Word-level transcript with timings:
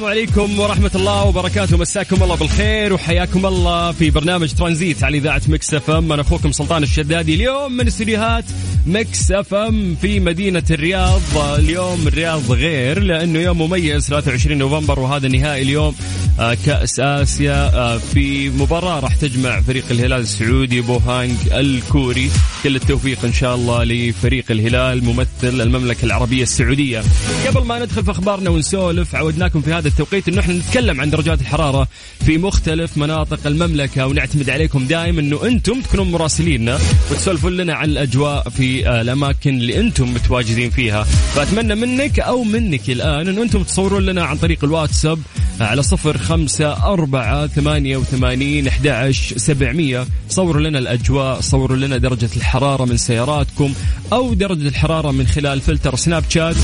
السلام 0.00 0.18
عليكم 0.18 0.60
ورحمة 0.60 0.90
الله 0.94 1.24
وبركاته. 1.24 1.76
مساكم 1.76 2.22
الله 2.22 2.36
بالخير 2.36 2.92
وحياكم 2.92 3.46
الله 3.46 3.92
في 3.92 4.10
برنامج 4.10 4.52
ترانزيت 4.52 5.04
على 5.04 5.18
إذاعة 5.18 5.42
Mix 5.48 5.74
FM. 5.74 6.12
أنا 6.12 6.22
أخوكم 6.22 6.52
سلطان 6.52 6.82
الشدادي. 6.82 7.34
اليوم 7.34 7.72
من 7.72 7.86
استديوهات 7.86 8.44
Mix 8.86 9.32
FM 9.32 9.96
في 10.00 10.20
مدينة 10.20 10.62
الرياض. 10.70 11.20
اليوم 11.58 12.08
الرياض 12.08 12.52
غير 12.52 12.98
لأنه 12.98 13.38
يوم 13.38 13.62
مميز 13.62 14.06
23 14.06 14.58
نوفمبر 14.58 15.00
وهذا 15.00 15.28
نهائي 15.28 15.62
اليوم. 15.62 15.94
آه، 16.40 16.56
كأس 16.66 17.00
آسيا 17.00 17.74
آه، 17.74 17.98
في 17.98 18.50
مباراة 18.50 19.00
راح 19.00 19.14
تجمع 19.14 19.60
فريق 19.60 19.84
الهلال 19.90 20.20
السعودي 20.20 20.80
بوهانج 20.80 21.36
الكوري. 21.52 22.30
كل 22.64 22.76
التوفيق 22.76 23.24
إن 23.24 23.32
شاء 23.32 23.54
الله 23.54 23.84
لفريق 23.84 24.44
الهلال 24.50 25.04
ممثل 25.04 25.60
المملكة 25.60 26.04
العربية 26.04 26.42
السعودية. 26.42 27.02
قبل 27.46 27.66
ما 27.66 27.78
ندخل 27.78 28.04
في 28.04 28.10
أخبارنا 28.10 28.50
ونسولف 28.50 29.14
عودناكم 29.14 29.60
في 29.60 29.72
هذا 29.72 29.88
التوقيت 29.88 30.28
أنه 30.28 30.40
إحنا 30.40 30.54
نتكلم 30.54 31.00
عن 31.00 31.10
درجات 31.10 31.40
الحرارة 31.40 31.88
في 32.26 32.38
مختلف 32.38 32.96
مناطق 32.96 33.46
المملكة 33.46 34.06
ونعتمد 34.06 34.50
عليكم 34.50 34.84
دائما 34.84 35.20
أنه 35.20 35.46
أنتم 35.46 35.80
تكونون 35.80 36.10
مراسليننا 36.10 36.78
وتسولفون 37.10 37.56
لنا 37.56 37.74
عن 37.74 37.88
الأجواء 37.88 38.48
في 38.48 39.00
الأماكن 39.00 39.50
اللي 39.50 39.80
أنتم 39.80 40.14
متواجدين 40.14 40.70
فيها. 40.70 41.02
فأتمنى 41.02 41.74
منك 41.74 42.20
أو 42.20 42.44
منك 42.44 42.90
الآن 42.90 43.28
أنه 43.28 43.42
أنتم 43.42 43.62
تصورون 43.62 44.02
لنا 44.06 44.24
عن 44.24 44.36
طريق 44.36 44.64
الواتساب 44.64 45.18
على 45.60 45.82
صفر 45.82 46.18
خمسة 46.18 46.92
أربعة 46.92 47.46
ثمانية 47.46 47.96
وثمانين 47.96 48.68
أحد 48.68 49.10
سبعمية. 49.36 50.06
صوروا 50.28 50.62
لنا 50.62 50.78
الأجواء 50.78 51.40
صوروا 51.40 51.76
لنا 51.76 51.96
درجة 51.96 52.28
الحرارة. 52.36 52.49
من 52.58 52.96
سياراتكم 52.96 53.74
أو 54.12 54.34
درجة 54.34 54.68
الحرارة 54.68 55.10
من 55.10 55.26
خلال 55.26 55.60
فلتر 55.60 55.96
سناب 55.96 56.24
شات. 56.28 56.56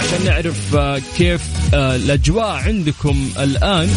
عشان 0.00 0.24
نعرف 0.24 0.76
آه، 0.76 1.00
كيف 1.16 1.40
آه، 1.74 1.96
الأجواء 1.96 2.46
عندكم 2.46 3.30
الآن. 3.38 3.88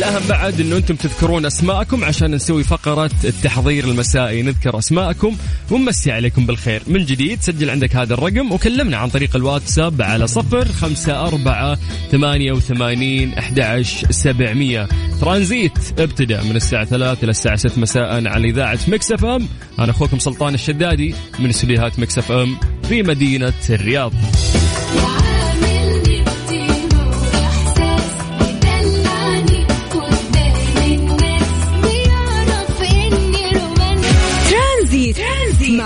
الأهم 0.00 0.28
بعد 0.28 0.60
أنه 0.60 0.76
أنتم 0.76 0.94
تذكرون 0.96 1.46
أسماءكم 1.46 2.04
عشان 2.04 2.30
نسوي 2.30 2.64
فقرة 2.64 3.10
التحضير 3.24 3.84
المسائي. 3.84 4.42
نذكر 4.42 4.78
أسماءكم 4.78 5.36
ونمسي 5.70 6.12
عليكم 6.12 6.46
بالخير. 6.46 6.82
من 6.86 7.04
جديد 7.04 7.42
سجل 7.42 7.70
عندك 7.70 7.96
هذا 7.96 8.14
الرقم 8.14 8.52
وكلمنا 8.52 8.96
عن 8.96 9.08
طريق 9.08 9.36
الواتساب 9.36 10.02
على 10.02 10.26
صفر 10.26 10.68
خمسة 10.68 11.26
أربعة 11.26 11.78
ثمانية 12.10 12.52
وثمانين 12.52 13.34
أحداش 13.38 14.04
سبعمية. 14.10 14.88
ترانزيت 15.20 15.78
ابتدأ 15.98 16.42
من 16.42 16.56
الساعة 16.56 16.84
ثلاثة 16.84 17.22
إلى 17.22 17.30
الساعة 17.30 17.56
ست 17.56 17.78
مساء 17.78 18.26
على 18.26 18.48
إذاعة 18.48 18.78
Mix 18.88 19.12
FM. 19.12 19.48
أنا 19.78 19.90
أخوكم 19.90 20.18
سلطان 20.18 20.54
الشدادي 20.54 21.14
من 21.38 21.48
استديوهات 21.48 21.98
Mix 21.98 22.18
FM 22.18 22.60
في 22.88 23.02
مدينة 23.02 23.52
الرياض. 23.70 24.12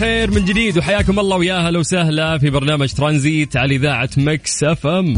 بالخير 0.00 0.30
من 0.30 0.44
جديد 0.44 0.78
وحياكم 0.78 1.18
الله 1.18 1.36
ويا 1.36 1.54
أهلا 1.54 1.78
وسهلا 1.78 2.38
في 2.38 2.50
برنامج 2.50 2.92
ترانزيت 2.92 3.56
على 3.56 3.74
إذاعة 3.74 4.08
مكس 4.16 4.64
أف 4.64 4.86
أم. 4.86 5.16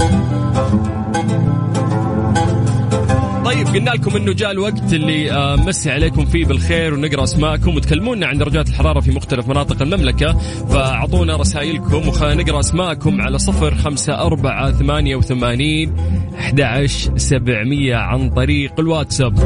طيب 3.45 3.67
قلنا 3.67 3.91
لكم 3.91 4.17
إنه 4.17 4.33
جاء 4.33 4.51
الوقت 4.51 4.93
اللي 4.93 5.33
آه، 5.33 5.57
مسي 5.57 5.91
عليكم 5.91 6.25
فيه 6.25 6.45
بالخير 6.45 6.95
ونقرأ 6.95 7.25
أسماءكم 7.25 7.77
وتكلمونا 7.77 8.27
عن 8.27 8.39
درجات 8.39 8.69
الحرارة 8.69 9.01
في 9.01 9.11
مختلف 9.11 9.49
مناطق 9.49 9.83
المملكة. 9.83 10.39
فأعطونا 10.69 11.37
رسائلكم 11.37 12.09
وخلينا 12.09 12.43
نقرأ 12.43 12.61
أسماءكم 12.61 13.21
على 13.21 13.39
صفر 13.39 13.75
خمسة 13.75 14.15
أربعة 14.27 14.73
ثمانية 14.73 15.17
وثمانين 15.17 15.97
أحد 16.39 16.61
عن 17.97 18.31
طريق 18.31 18.81
الواتساب. 18.81 19.39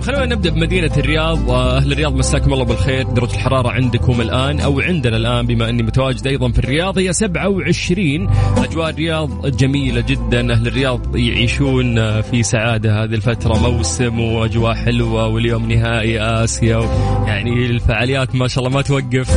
طيب 0.00 0.08
خلونا 0.08 0.34
نبدأ 0.34 0.50
بمدينة 0.50 0.90
الرياض 0.96 1.50
أهل 1.50 1.92
الرياض 1.92 2.14
مساكم 2.14 2.52
الله 2.52 2.64
بالخير. 2.64 3.02
درجة 3.02 3.34
الحرارة 3.34 3.70
عندكم 3.70 4.20
الآن 4.20 4.60
أو 4.60 4.80
عندنا 4.80 5.16
الآن 5.16 5.46
بما 5.46 5.68
أني 5.68 5.82
متواجد 5.82 6.26
أيضا 6.26 6.48
في 6.48 6.58
الرياض 6.58 6.98
هي 6.98 7.12
27 7.12 8.28
أجواء 8.56 8.90
الرياض 8.90 9.56
جميلة 9.56 10.00
جدا 10.00 10.52
أهل 10.52 10.66
الرياض 10.66 11.16
يعيشون 11.16 12.20
في 12.20 12.42
سعادة 12.42 13.02
هذه 13.04 13.14
الفترة. 13.14 13.70
موسم 13.70 14.20
وأجواء 14.20 14.74
حلوة 14.74 15.26
واليوم 15.26 15.72
نهائي 15.72 16.20
آسيا 16.20 16.78
يعني 17.26 17.66
الفعاليات 17.66 18.34
ما 18.34 18.48
شاء 18.48 18.64
الله 18.64 18.76
ما 18.76 18.82
توقف. 18.82 19.30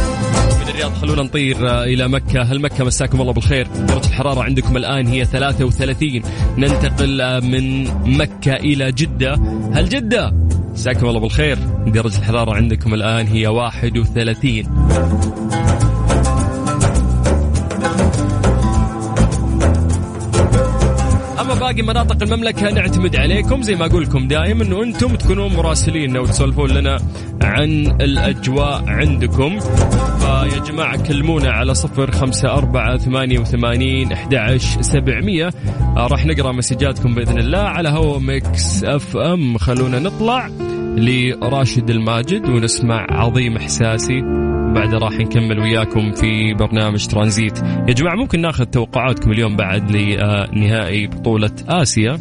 من 0.63 0.69
الرياض. 0.69 0.93
خلونا 0.93 1.23
نطير 1.23 1.83
إلى 1.83 2.07
مكة. 2.07 2.41
هل 2.41 2.61
مكة 2.61 2.83
مساكم 2.83 3.21
الله 3.21 3.33
بالخير؟ 3.33 3.67
درجه 3.67 4.07
الحرارة 4.07 4.43
عندكم 4.43 4.77
الآن 4.77 5.07
هي 5.07 5.25
33 5.25 6.21
ننتقل 6.57 7.41
من 7.45 7.83
مكة 8.17 8.53
إلى 8.53 8.91
جدة. 8.91 9.33
هل 9.73 9.89
جدة؟ 9.89 10.33
مساكم 10.73 11.07
الله 11.07 11.19
بالخير. 11.19 11.57
درجة 11.87 12.17
الحرارة 12.17 12.53
عندكم 12.53 12.93
الآن 12.93 13.27
هي 13.27 13.47
31 13.47 14.63
باقي 21.63 21.81
مناطق 21.81 22.23
المملكة 22.23 22.71
نعتمد 22.71 23.15
عليكم. 23.15 23.61
زي 23.61 23.75
ما 23.75 23.85
أقول 23.85 24.03
لكم 24.03 24.27
دائما 24.27 24.63
إنه 24.63 24.83
أنتم 24.83 25.15
تكونون 25.15 25.53
مراسلين 25.53 26.17
وتسولفون 26.17 26.69
لنا 26.69 26.97
عن 27.41 27.69
الأجواء 28.01 28.83
عندكم. 28.87 29.59
فيا 30.19 30.59
جماعة 30.67 31.07
كلمونا 31.07 31.51
على 31.51 31.73
صفر 31.73 32.11
خمسة 32.11 32.53
أربعة 32.53 32.97
ثمانية 32.97 33.39
وثمانين 33.39 34.11
أحد 34.11 34.57
سبعمية. 34.81 35.49
آه، 35.97 36.07
راح 36.07 36.25
نقرأ 36.25 36.51
مسجاتكم 36.51 37.15
بإذن 37.15 37.37
الله 37.37 37.59
على 37.59 37.89
هوا 37.89 38.19
Mix 38.19 38.83
FM. 38.83 39.57
خلونا 39.57 39.99
نطلع 39.99 40.49
لراشد 40.97 41.89
الماجد 41.89 42.49
ونسمع 42.49 43.07
عظيم 43.09 43.57
إحساسي. 43.57 44.21
بعد 44.73 44.93
راح 44.93 45.13
نكمل 45.13 45.59
وياكم 45.59 46.11
في 46.11 46.53
برنامج 46.53 47.07
ترانزيت. 47.07 47.57
يا 47.57 47.93
جماعة 47.93 48.15
ممكن 48.15 48.41
ناخذ 48.41 48.65
توقعاتكم 48.65 49.31
اليوم 49.31 49.55
بعد 49.55 49.91
لنهائي 49.91 51.07
بطولة 51.07 51.51
آسيا؟ 51.67 52.19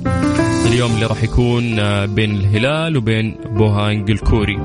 اليوم 0.67 0.91
اللي 0.95 1.07
راح 1.07 1.23
يكون 1.23 1.63
بين 2.07 2.31
الهلال 2.31 2.97
وبين 2.97 3.37
بوهانج 3.45 4.11
الكوري. 4.11 4.57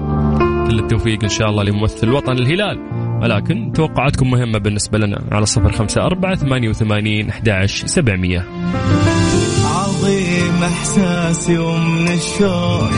كل 0.68 0.80
التوفيق 0.80 1.24
إن 1.24 1.30
شاء 1.30 1.50
الله 1.50 1.64
لممثل 1.64 2.08
الوطن 2.08 2.32
الهلال. 2.32 2.78
ولكن 3.24 3.72
توقعاتكم 3.76 4.30
مهمة 4.30 4.58
بالنسبة 4.60 4.98
لنا. 4.98 5.24
على 5.32 5.46
صفر 5.46 5.72
خمسة 5.72 6.02
أربعة 6.02 6.36
ثمانية 6.36 6.70
وثمانين 6.70 7.30
أحداش 7.30 7.86
سبعمية. 7.86 8.46
عظيم 9.66 10.64
إحساسي 10.64 11.58
ومن 11.58 12.08
الشوق. 12.08 12.90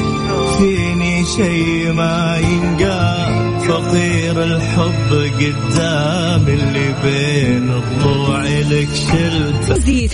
فيني 0.58 1.26
شي 1.26 1.92
ما 1.92 2.38
ينقال. 2.38 3.49
فقير 3.70 4.44
الحب 4.44 5.12
قدام 5.12 6.48
اللي 6.48 6.96
بين 7.04 7.72
الضلوع 7.72 8.44
لك 8.44 8.88
شلت. 8.94 9.80
زيت 9.80 10.12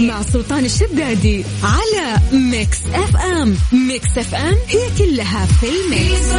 مع 0.00 0.22
سلطان 0.22 0.64
الشدادي 0.64 1.44
على 1.62 2.20
Mix 2.32 2.86
FM. 2.94 3.56
Mix 3.88 4.18
FM 4.18 4.88
it's 4.98 5.25
all 5.25 5.46
in 5.46 5.66
the 5.66 5.95
mix. 5.95 6.34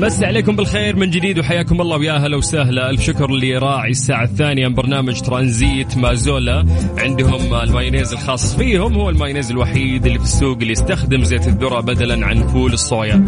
مسا 0.00 0.22
عليكم 0.22 0.56
بالخير 0.56 0.96
من 0.96 1.10
جديد 1.10 1.38
وحياكم 1.38 1.80
الله 1.80 1.96
ويا 1.96 2.12
هلا 2.12 2.36
وسهلا. 2.36 2.90
ألف 2.90 3.02
شكر 3.02 3.30
لراعي 3.30 3.90
الساعة 3.90 4.24
الثانية 4.24 4.68
من 4.68 4.74
برنامج 4.74 5.20
ترانزيت 5.20 5.96
Mazola. 5.96 6.66
عندهم 6.98 7.54
المايونيز 7.54 8.12
الخاص 8.12 8.56
فيهم 8.56 8.94
هو 8.94 9.10
المايونيز 9.10 9.50
الوحيد 9.50 10.06
اللي 10.06 10.18
في 10.18 10.24
السوق 10.24 10.58
اللي 10.58 10.72
يستخدم 10.72 11.24
زيت 11.24 11.46
الذرة 11.46 11.80
بدلا 11.80 12.26
عن 12.26 12.48
فول 12.48 12.72
الصويا. 12.72 13.24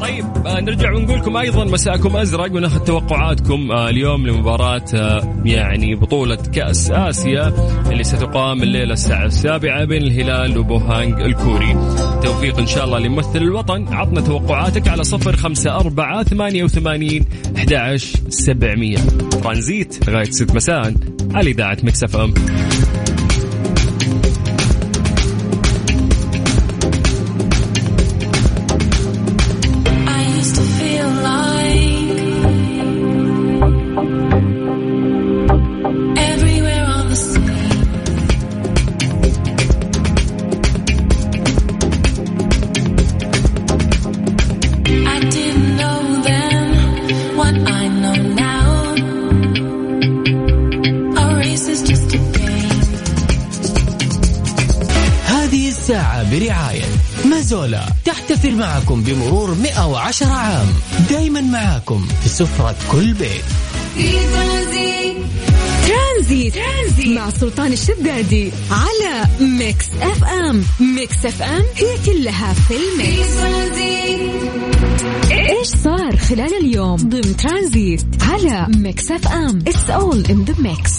طيب 0.00 0.46
آه 0.46 0.60
نرجع 0.60 0.92
ونقول 0.92 1.18
لكم 1.18 1.36
أيضا 1.36 1.64
مساءكم 1.64 2.16
أزرق 2.16 2.52
وناخذ 2.54 2.78
توقعاتكم 2.78 3.70
آه 3.72 3.88
اليوم 3.88 4.26
لمباراة 4.26 4.84
آه 4.94 5.42
يعني 5.44 5.94
بطولة 5.94 6.36
كأس 6.36 6.90
آسيا 6.90 7.52
اللي 7.90 8.04
ستقام 8.04 8.62
الليلة 8.62 8.92
الساعة 8.92 9.26
السابعة 9.26 9.84
بين 9.84 10.02
الهلال 10.02 10.58
وبوهانج 10.58 11.20
الكوري. 11.20 11.76
توفيق 12.22 12.58
إن 12.58 12.66
شاء 12.66 12.84
الله 12.84 12.98
لممثل 12.98 13.38
الوطن. 13.38 13.88
عطنا 13.88 14.20
توقعاتك 14.20 14.88
على 14.88 15.04
صفر 15.04 15.36
خمسة 15.36 15.76
أربعة 15.76 16.22
ثمانية 16.22 16.64
وثمانين 16.64 17.24
أحد 17.56 17.96
سبعمية. 18.28 18.98
ترانزيت 19.42 20.08
لغاية 20.08 20.30
ست 20.30 20.54
مساء 20.54 20.94
على 21.34 21.50
إذاعة 21.50 21.78
مكسف 21.82 22.16
أم. 22.16 22.34
تحتفل 58.04 58.56
معكم 58.56 59.02
بمرور 59.02 59.54
110 59.54 60.26
عام. 60.26 60.66
دايما 61.10 61.40
معاكم 61.40 62.06
في 62.22 62.28
سفرة 62.28 62.76
كل 62.92 63.12
بيت. 63.12 63.44
ترانزيت. 65.86 66.54
ترانزيت 66.54 67.16
مع 67.18 67.30
سلطان 67.30 67.72
الشدادي 67.72 68.52
على 68.70 69.24
Mix 69.40 69.86
FM 70.02 70.64
Mix 70.80 71.26
FM 71.26 71.62
هي 71.76 71.98
كلها 72.06 72.52
في 72.52 72.74
الميكس. 72.76 73.26
إيش 75.30 75.68
صار 75.68 76.16
خلال 76.16 76.54
اليوم 76.60 76.96
ضمن 76.96 77.36
ترانزيت 77.36 78.06
على 78.22 78.66
Mix 78.76 79.10
FM 79.10 79.58
it's 79.66 79.90
all 79.90 80.26
in 80.30 80.44
the 80.44 80.54
mix 80.58 80.92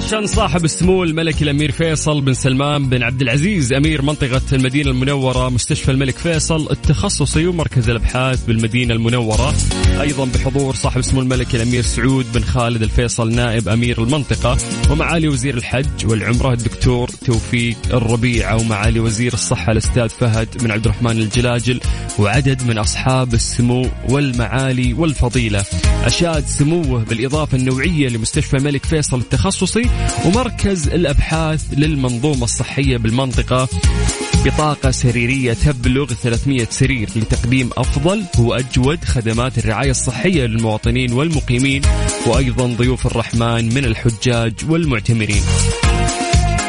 دشن 0.00 0.26
صاحب 0.26 0.64
السمو 0.64 1.04
الملكي 1.04 1.44
الأمير 1.44 1.72
فيصل 1.72 2.20
بن 2.20 2.34
سلمان 2.34 2.88
بن 2.88 3.02
عبد 3.02 3.22
العزيز 3.22 3.72
أمير 3.72 4.02
منطقة 4.02 4.42
المدينة 4.52 4.90
المنورة 4.90 5.48
مستشفى 5.48 5.90
الملك 5.90 6.18
فيصل 6.18 6.70
التخصصي 6.70 7.46
ومركز 7.46 7.90
الأبحاث 7.90 8.44
بالمدينة 8.44 8.94
المنورة. 8.94 9.54
أيضا 10.00 10.24
بحضور 10.24 10.74
صاحب 10.74 10.98
السمو 10.98 11.20
الملكي 11.20 11.56
الأمير 11.56 11.82
سعود 11.82 12.26
بن 12.34 12.40
خالد 12.40 12.82
الفيصل 12.82 13.32
نائب 13.32 13.68
أمير 13.68 14.02
المنطقة 14.02 14.56
ومعالي 14.90 15.28
وزير 15.28 15.56
الحج 15.56 16.06
والعمرة 16.06 16.52
الدكتور 16.52 17.08
توفيق 17.08 17.76
الربيعه 17.92 18.56
ومعالي 18.56 19.00
وزير 19.00 19.32
الصحة 19.32 19.72
الأستاذ 19.72 20.08
فهد 20.08 20.48
بن 20.62 20.70
عبد 20.70 20.84
الرحمن 20.84 21.10
الجلاجل 21.10 21.80
وعدد 22.18 22.62
من 22.68 22.78
أصحاب 22.78 23.34
السمو 23.34 23.86
والمعالي 24.08 24.92
والفضيلة. 24.92 25.64
أشاد 26.04 26.46
سموه 26.46 27.04
بالإضافة 27.04 27.56
النوعية 27.56 28.08
لمستشفى 28.08 28.56
الملك 28.56 28.86
فيصل 28.86 29.18
التخصصي 29.18 29.89
ومركز 30.26 30.88
الأبحاث 30.88 31.64
للمنظومة 31.72 32.44
الصحية 32.44 32.96
بالمنطقة 32.96 33.68
بطاقة 34.44 34.90
سريرية 34.90 35.52
تبلغ 35.52 36.12
300 36.12 36.66
سرير 36.70 37.08
لتقديم 37.16 37.70
أفضل 37.76 38.24
وأجود 38.38 39.04
خدمات 39.04 39.58
الرعاية 39.58 39.90
الصحية 39.90 40.46
للمواطنين 40.46 41.12
والمقيمين 41.12 41.82
وأيضا 42.26 42.66
ضيوف 42.66 43.06
الرحمن 43.06 43.74
من 43.74 43.84
الحجاج 43.84 44.54
والمعتمرين. 44.68 45.42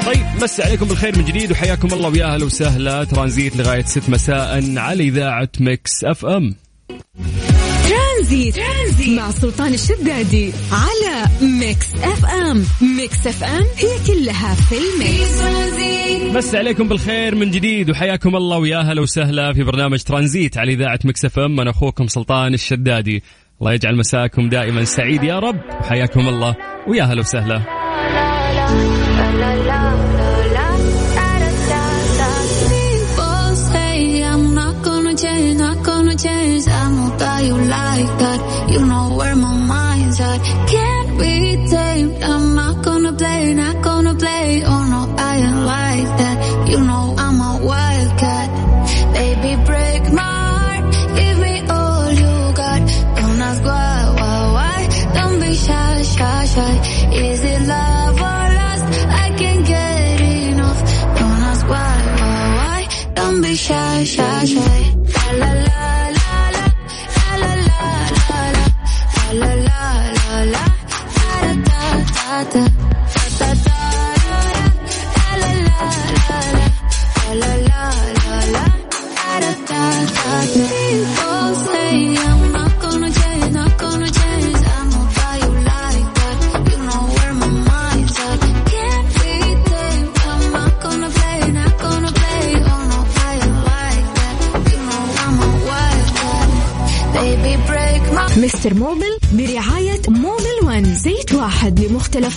طيب 0.06 0.26
مس 0.44 0.62
عليكم 0.62 0.86
بالخير 0.86 1.18
من 1.18 1.26
جديد 1.26 1.52
وحياكم 1.52 1.88
الله 1.94 2.10
ويا 2.10 2.34
أهلا 2.34 2.46
وسهلا. 2.46 3.04
ترانزيت 3.04 3.56
لغاية 3.58 3.86
6 3.86 4.10
مساء 4.10 4.78
على 4.78 5.04
إذاعة 5.04 5.50
Mix 5.60 6.04
FM. 6.04 6.56
ترانزيت. 8.32 8.56
ترانزيت 8.56 9.20
مع 9.20 9.32
سلطان 9.32 9.74
الشدادي 9.74 10.54
على 10.72 11.28
Mix 11.42 11.88
FM. 12.04 12.66
Mix 12.98 13.28
FM 13.28 13.66
هي 13.78 13.90
كلها 14.08 14.56
في 14.56 14.76
الميكس. 14.78 15.42
مس 16.36 16.56
عليكم 16.56 16.88
بالخير 16.88 17.36
من 17.36 17.52
جديد 17.52 17.90
وحياكم 17.90 18.36
الله 18.36 18.58
ويا 18.58 18.78
هلا 18.78 19.02
وسهلا 19.02 19.54
في 19.54 19.64
برنامج 19.64 20.04
ترانزيت 20.04 20.58
على 20.58 20.74
إذاعة 20.74 21.00
Mix 21.06 21.26
FM. 21.26 21.60
أنا 21.60 21.70
أخوكم 21.70 22.08
سلطان 22.08 22.54
الشدادي. 22.54 23.24
الله 23.62 23.74
يجعل 23.74 23.98
مساكم 23.98 24.50
دائما 24.50 24.84
سعيد 24.84 25.24
يا 25.24 25.40
رب. 25.40 25.62
وحياكم 25.80 26.28
الله 26.28 26.56
ويا 26.88 27.04
هلا 27.04 27.20
وسهلا. 27.20 27.62
You 37.20 37.58
like 37.58 38.12
that. 38.24 38.70
You 38.72 38.86
know 38.86 39.16
where 39.18 39.36
my 39.36 39.56
mind's 39.56 40.20
at. 40.20 40.40
Can't 40.68 41.20
be 41.20 41.68
tamed. 41.70 42.24
I'm 42.24 42.56
not 42.56 42.84
gonna 42.84 43.14
play, 43.14 43.54
not 43.54 43.82
gonna 43.84 44.16
play. 44.16 44.64
Oh 44.66 44.81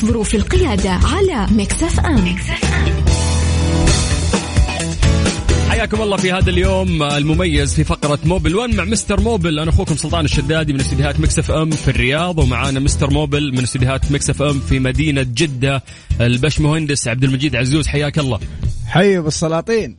ظروف 0.05 0.35
القيادة 0.35 0.91
على 0.91 1.47
مكسف 1.53 2.01
أم 2.01 2.37
حياكم 5.69 6.03
الله 6.03 6.17
في 6.17 6.33
هذا 6.33 6.51
اليوم 6.51 7.03
المميز 7.03 7.75
في 7.75 7.85
فقرة 7.85 8.19
Mobil 8.25 8.55
1 8.55 8.75
مع 8.75 8.85
mister 8.85 9.21
Mobil. 9.21 9.59
أنا 9.59 9.71
أخوكم 9.71 9.97
سلطان 9.97 10.25
الشدادي 10.25 10.73
من 10.73 10.81
استديوهات 10.81 11.21
Mix 11.21 11.51
FM 11.51 11.71
في 11.71 11.89
الرياض 11.89 12.39
ومعانا 12.39 12.81
mister 12.81 13.11
Mobil 13.11 13.53
من 13.53 13.63
استديوهات 13.63 14.13
Mix 14.13 14.43
FM 14.43 14.61
في 14.61 14.79
مدينة 14.79 15.23
جدة 15.23 15.83
الباشمهندس 16.21 17.09
عبد 17.09 17.25
المجيد 17.25 17.57
عزوز 17.57 17.87
حياك 17.87 18.19
الله. 18.19 18.41
حي 18.87 19.19
بالسلاطين. 19.19 19.97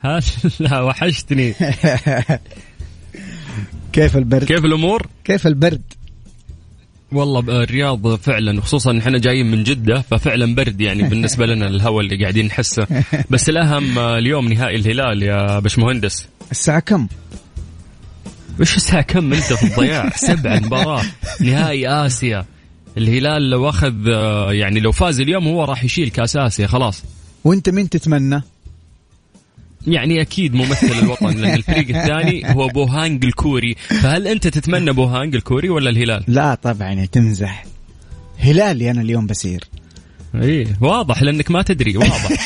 هلا 0.00 0.80
وحشتني. 0.86 1.54
كيف 3.92 4.16
البرد؟ 4.16 4.44
كيف 4.44 4.64
الأمور؟ 4.64 5.06
كيف 5.24 5.46
البرد؟ 5.46 5.82
والله 7.12 7.40
الرياض 7.62 8.14
فعلا 8.14 8.60
خصوصا 8.60 8.98
إحنا 8.98 9.18
جايين 9.18 9.50
من 9.50 9.62
جدة 9.62 10.00
ففعلا 10.00 10.54
برد 10.54 10.80
يعني 10.80 11.02
بالنسبة 11.08 11.46
لنا 11.46 11.66
الهواء 11.66 12.04
اللي 12.04 12.16
قاعدين 12.22 12.46
نحسه. 12.46 12.86
بس 13.30 13.48
الأهم 13.48 13.98
آه، 13.98 14.18
اليوم 14.18 14.52
نهائي 14.52 14.76
الهلال 14.76 15.22
يا 15.22 15.58
باشمهندس. 15.58 16.26
الساعة 16.50 16.80
كم؟ 16.80 17.08
وش 18.60 18.76
الساعة 18.76 19.02
كم 19.02 19.32
أنت 19.32 19.52
في 19.52 19.62
الضياع؟ 19.62 20.10
سبعة 20.28 20.58
مباراة. 20.58 21.02
نهائي 21.40 21.88
آسيا. 21.88 22.44
الهلال 22.98 23.50
لو 23.50 23.68
أخذ 23.68 24.08
آه، 24.08 24.52
يعني 24.52 24.80
لو 24.80 24.92
فاز 24.92 25.20
اليوم 25.20 25.48
هو 25.48 25.64
راح 25.64 25.84
يشيل 25.84 26.08
كأس 26.10 26.36
آسيا 26.36 26.66
خلاص. 26.66 27.02
وأنت 27.44 27.68
مين 27.68 27.88
تتمنى؟ 27.88 28.42
يعني 29.86 30.20
أكيد 30.20 30.54
ممثل 30.54 30.98
الوطن 30.98 31.36
لأن 31.36 31.54
الفريق 31.54 31.96
الثاني 31.96 32.54
هو 32.54 32.68
بوهانج 32.68 33.24
الكوري. 33.24 33.74
فهل 33.74 34.28
أنت 34.28 34.48
تتمنى 34.48 34.92
بوهانج 34.92 35.34
الكوري 35.34 35.68
ولا 35.68 35.90
الهلال؟ 35.90 36.24
لا 36.28 36.54
طبعا 36.54 37.04
تمزح. 37.04 37.64
هلالي 38.38 38.90
أنا 38.90 39.00
اليوم 39.00 39.26
بصير 39.26 39.64
إيه 40.34 40.66
واضح 40.80 41.22
لأنك 41.22 41.50
ما 41.50 41.62
تدري 41.62 41.96
واضح. 41.96 42.28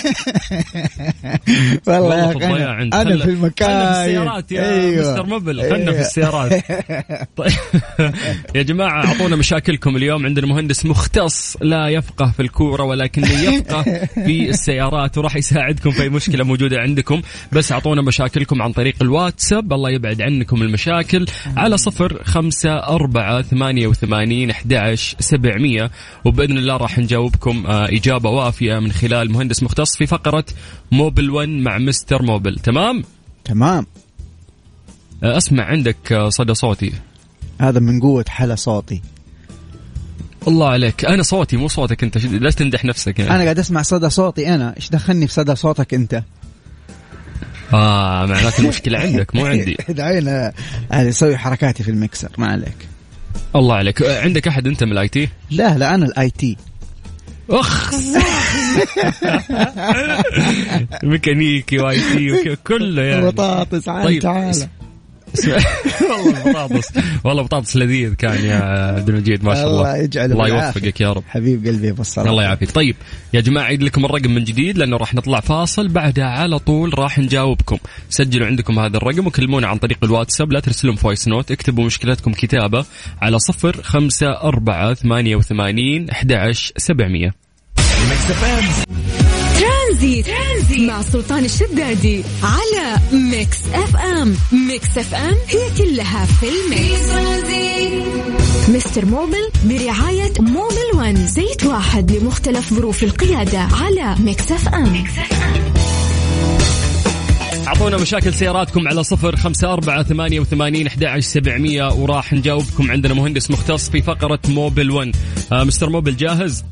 والله 1.87 2.17
يا 2.19 2.27
في 2.27 2.33
الضياع 2.33 2.83
أنا, 2.83 3.05
خلنا- 3.05 3.25
في 3.25 3.31
المكان 3.31 3.69
خلنا 3.69 3.93
في 3.93 4.01
السيارات 4.01 4.53
يا 4.53 4.73
أيوة. 4.81 5.11
mister 5.13 5.27
Mobil 5.27 5.61
خلنا 5.63 5.77
في 5.85 5.91
أيوة. 5.91 6.01
السيارات. 6.01 6.53
طيب. 7.37 7.53
يا 8.57 8.63
جماعة 8.63 9.07
أعطونا 9.07 9.37
مشاكلكم 9.37 9.97
اليوم. 9.97 10.27
عندنا 10.27 10.47
مهندس 10.47 10.87
مختص 10.87 11.57
لا 11.61 11.89
يفقه 11.89 12.31
في 12.37 12.43
الكورة 12.43 12.83
ولكنه 12.85 13.31
يفقه 13.43 13.83
في 14.15 14.51
السيارات 14.51 15.19
وراح 15.19 15.37
يساعدكم 15.37 15.91
في 15.91 16.03
أي 16.03 16.09
مشكلة 16.09 16.45
موجودة 16.45 16.79
عندكم. 16.79 17.23
بس 17.53 17.73
أعطونا 17.73 18.03
مشاكلكم 18.03 18.63
عن 18.63 18.73
طريق 18.73 18.95
الواتساب. 19.03 19.73
الله 19.73 19.91
يبعد 19.91 20.23
عنكم 20.23 20.63
المشاكل. 20.63 21.27
على 21.57 21.77
صفر 21.77 22.23
خمسة 22.25 22.71
أربعة 22.79 23.43
ثمانية 23.43 23.87
وثمانين 23.87 24.51
أحداش 24.51 25.17
سبعمية. 25.21 25.91
وبإذن 26.25 26.59
الله 26.59 26.77
راح 26.77 26.99
نجاوبكم 26.99 27.67
إجابة 27.73 28.31
وافية 28.31 28.79
من 28.79 28.93
خلال 28.93 29.33
مهندس 29.33 29.63
مختص 29.63 29.97
في 29.97 30.07
فقرة 30.07 30.45
موبل 30.93 31.31
1 31.31 31.49
مع 31.49 31.79
مستر 31.79 32.23
موبل. 32.23 32.59
تمام؟ 32.59 33.05
تمام. 33.45 33.87
آه، 35.23 35.37
أسمع 35.37 35.65
عندك 35.65 36.13
آه، 36.13 36.29
صدى 36.29 36.55
صوتي. 36.55 36.93
هذا 37.61 37.81
من 37.81 38.01
قوة 38.01 38.25
حلا 38.29 38.55
صوتي. 38.55 39.03
الله 40.49 40.69
عليك. 40.69 41.05
أنا 41.05 41.23
صوتي 41.23 41.57
مو 41.57 41.69
صوتك 41.69 42.05
أنت. 42.05 42.19
لا 42.19 42.51
تمدح 42.51 42.85
نفسك 42.85 43.19
يعني. 43.19 43.31
أنا 43.31 43.43
قاعد 43.43 43.59
أسمع 43.59 43.83
صدى 43.83 44.11
صوتي 44.11 44.55
أنا. 44.55 44.75
إيش 44.77 44.91
دخلني 44.91 45.27
في 45.27 45.33
صدى 45.33 45.55
صوتك 45.55 45.95
أنت؟ 45.95 46.23
آه 47.73 48.27
معناته 48.27 48.61
المشكلة 48.61 48.99
عندك 48.99 49.35
مو 49.37 49.47
عندي. 49.47 49.77
دعينا 49.89 50.53
أسوي 50.91 51.37
حركاتي 51.37 51.83
في 51.83 51.91
المكسر 51.91 52.29
ما 52.39 52.47
عليك. 52.47 52.89
الله 53.57 53.75
عليك. 53.75 54.03
آه، 54.03 54.23
عندك 54.23 54.49
أحد 54.49 54.67
أنت 54.67 54.85
من 54.85 54.93
ال 54.93 55.09
IT؟ 55.09 55.29
لا 55.51 55.79
لا 55.79 55.95
أنا 55.95 56.07
ال 56.07 56.31
IT. 56.31 56.57
اخ 57.51 57.95
ميكانيكي 61.05 61.79
و 61.79 62.01
IT 62.01 62.57
كله 62.57 63.03
يعني 63.03 63.27
بطاطس 63.27 63.89
عال 63.89 64.05
طيب، 64.05 64.23
تعال. 64.23 64.69
والله 66.11 66.51
بطاطس 66.51 66.93
والله 67.25 67.43
بطاطس 67.43 67.77
لذيذ 67.77 68.15
كان 68.15 68.45
يا 68.45 68.57
عبد 68.97 69.09
المجيد 69.09 69.45
ما 69.45 69.55
شاء 69.55 69.67
الله. 69.67 69.81
الله 69.81 69.97
يجعله 69.97 70.33
الله. 70.33 70.49
يوفقك 70.49 71.01
يا 71.01 71.13
رب. 71.13 71.23
حبيب 71.29 71.67
قلبي 71.67 71.91
ابو 71.91 72.01
السلاطين 72.01 72.31
الله 72.31 72.43
يعافيك. 72.43 72.71
طيب 72.71 72.97
يا 73.35 73.41
جماعة 73.41 73.65
عيد 73.65 73.83
لكم 73.83 74.05
الرقم 74.05 74.31
من 74.31 74.45
جديد 74.45 74.79
لأنه 74.79 74.97
راح 74.97 75.15
نطلع 75.15 75.41
فاصل 75.41 75.89
بعدها 75.89 76.25
على 76.25 76.59
طول 76.59 76.99
راح 76.99 77.19
نجاوبكم. 77.19 77.79
سجلوا 78.11 78.47
عندكم 78.47 78.79
هذا 78.79 78.97
الرقم 78.97 79.27
وكلمونا 79.27 79.67
عن 79.67 79.77
طريق 79.77 79.99
الواتساب 80.05 80.53
لا 80.53 80.61
ترسلون 80.61 80.97
voice 80.97 81.29
note 81.29 81.51
اكتبوا 81.51 81.85
مشكلتكم 81.85 82.33
كتابة 82.33 82.85
على 83.23 83.39
صفر 83.39 83.83
خمسة 83.83 84.27
أربعة 84.43 84.95
ثمانية 84.95 85.37
وثمانين 85.37 86.11
أحد 86.11 86.53
سبعمية. 86.77 87.35
ترانزيت. 90.03 90.27
ترانزيت. 90.27 90.81
مع 90.81 91.03
سلطان 91.03 91.45
الشدادي 91.45 92.25
على 92.43 93.01
Mix 93.13 93.59
FM. 93.75 94.37
Mix 94.69 94.99
FM 94.99 95.35
هي 95.49 95.71
كلها 95.79 96.27
في 96.27 96.47
الميكس. 96.49 97.09
mister 98.69 99.05
Mobil 99.05 99.51
برعاية 99.65 100.33
Mobil 100.41 100.91
one 100.95 101.27
زيت 101.27 101.65
واحد 101.65 102.13
لمختلف 102.13 102.75
ظروف 102.75 103.03
القيادة 103.03 103.59
على 103.59 104.17
Mix 104.19 104.53
FM. 104.53 105.05
أعطونا 107.67 107.97
مشاكل 107.97 108.35
سياراتكم 108.35 108.89
على 108.89 109.05
صفر 109.05 109.37
خمسة 109.37 109.73
أربعة 109.73 110.03
ثمانية 110.03 110.41
وثمانين 110.41 110.87
أحد 110.87 111.19
سبعمية 111.19 111.93
وراح 111.93 112.33
نجاوبكم 112.33 112.91
عندنا 112.91 113.15
مهندس 113.15 113.51
مختص 113.51 113.91
في 113.91 114.03
فقرة 114.03 114.41
Mobil 114.49 114.91
one 114.91 115.13
آه 115.53 115.65
mister 115.65 115.91
Mobil 115.91 116.17
جاهز؟ 116.17 116.65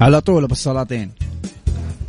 على 0.00 0.20
طول 0.20 0.44
أبو 0.44 0.52
السلاطين. 0.52 1.10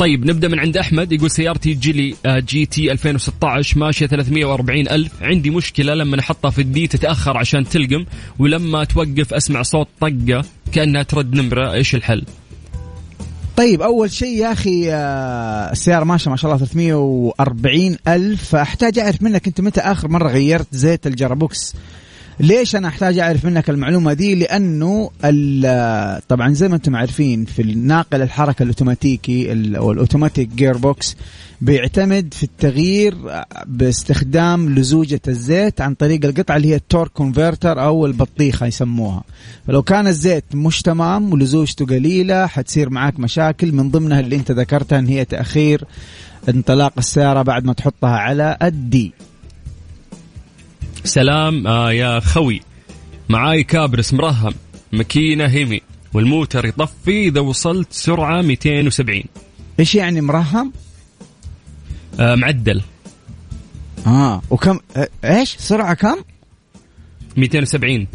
طيب 0.02 0.26
نبدأ 0.26 0.48
من 0.48 0.60
عند 0.60 0.78
أحمد. 0.78 1.12
يقول 1.12 1.32
سيارتي 1.32 1.74
Geely 1.74 2.16
GT 2.28 2.92
2016 2.92 3.80
ماشية 3.80 4.08
340 4.08 4.88
ألف. 4.88 5.12
عندي 5.22 5.50
مشكلة 5.50 5.94
لما 5.94 6.20
أحطها 6.20 6.52
في 6.52 6.62
ال 6.62 6.75
D 6.75 6.88
تتأخر 6.88 7.38
عشان 7.38 7.70
تلقم 7.70 8.06
ولما 8.40 8.84
توقف 8.84 9.34
أسمع 9.34 9.62
صوت 9.62 9.88
طقة 10.00 10.46
كأنها 10.72 11.04
ترد 11.04 11.36
نمرة 11.36 11.74
إيش 11.74 11.96
الحل؟ 11.96 12.24
طيب 13.58 13.82
أول 13.82 14.12
شيء 14.12 14.38
يا 14.38 14.52
أخي 14.52 14.92
آه، 14.92 15.72
السيارة 15.72 16.04
ماشية 16.04 16.32
ما 16.32 16.38
شاء 16.38 16.52
الله 16.52 16.66
340 16.66 17.98
ألف. 18.08 18.44
فأحتاج 18.44 19.00
أعرف 19.00 19.22
منك 19.22 19.48
أنت 19.48 19.62
متى 19.62 19.82
آخر 19.82 20.08
مرة 20.08 20.30
غيرت 20.30 20.68
زيت 20.72 21.08
ال 21.08 21.15
gearbox؟ 21.15 21.76
ليش 22.42 22.76
أنا 22.76 22.88
أحتاج 22.88 23.20
أعرف 23.20 23.46
منك 23.46 23.70
المعلومة 23.70 24.14
دي؟ 24.14 24.36
لأنه 24.36 25.10
طبعا 26.30 26.54
زي 26.54 26.68
ما 26.68 26.76
أنتم 26.76 26.96
عارفين 26.96 27.46
في 27.46 27.62
الناقل 27.62 28.22
الحركة 28.22 28.64
الأوتوماتيكي 28.64 29.52
ال- 29.52 29.76
أو 29.76 29.92
ال 29.92 30.50
automatic 30.50 30.78
gearbox 30.78 31.16
بيعتمد 31.62 32.34
في 32.34 32.44
التغيير 32.44 33.16
باستخدام 33.66 34.76
لزوجة 34.76 35.22
الزيت 35.28 35.82
عن 35.82 35.94
طريق 35.94 36.26
القطعة 36.26 36.56
اللي 36.58 36.68
هي 36.68 36.76
ال 36.76 36.81
torque 36.81 37.12
converter 37.12 37.84
أو 37.84 38.06
البطيخة 38.06 38.66
يسموها. 38.66 39.24
فلو 39.68 39.82
كان 39.82 40.08
الزيت 40.08 40.44
مش 40.54 40.82
تمام 40.82 41.34
ولزوجته 41.34 41.86
قليلة 41.86 42.48
حتصير 42.48 42.90
معاك 42.90 43.20
مشاكل. 43.20 43.72
من 43.72 43.92
ضمنها 43.92 44.20
اللي 44.20 44.36
أنت 44.36 44.52
ذكرتها 44.52 45.00
إن 45.00 45.08
هي 45.08 45.26
تأخير 45.26 45.84
انطلاق 46.50 46.94
السيارة 46.98 47.42
بعد 47.42 47.66
ما 47.66 47.74
تحطها 47.74 48.10
على 48.18 48.58
ال 48.64 48.81
D. 48.81 49.14
سلام 51.04 51.68
آه 51.68 51.92
يا 51.92 52.20
خوي 52.20 52.62
معاي 53.30 53.64
كابرس 53.64 54.14
مرهم 54.14 54.54
ماكينه 54.92 55.46
هيمي 55.46 55.82
والموتر 56.14 56.66
يطفي 56.66 57.28
إذا 57.28 57.40
وصلت 57.40 57.88
سرعة 57.94 58.42
270 58.42 59.24
إيش 59.80 59.96
يعني 59.96 60.22
مرهم؟ 60.22 60.74
آه 62.20 62.36
معدل 62.36 62.82
آه 64.08 64.42
وكم 64.50 64.80
آه، 64.96 65.10
إيش؟ 65.26 65.56
سرعة 65.60 65.94
كم؟ 65.94 66.16
270 67.38 68.08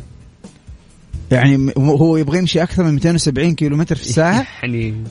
يعني 1.31 1.57
م- 1.57 1.71
هو 1.78 2.16
يبغى 2.16 2.38
يمشي 2.38 2.62
أكثر 2.62 2.83
من 2.83 2.95
270 2.95 3.55
كيلومتر 3.55 3.97
في 3.97 4.02
الساعة؟ 4.02 4.47
يعني 4.62 5.05